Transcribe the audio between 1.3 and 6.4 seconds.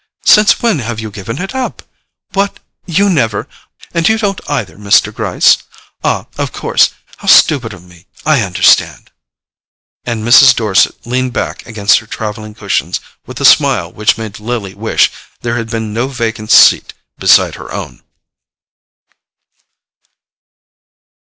it up? What—you never—— And you don't either, Mr. Gryce? Ah,